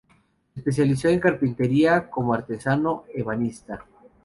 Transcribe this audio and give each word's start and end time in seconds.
Se 0.55 0.59
especializó 0.61 1.09
en 1.09 1.19
carpintería 1.19 2.09
como 2.09 2.33
artesano 2.33 3.03
ebanista. 3.13 3.85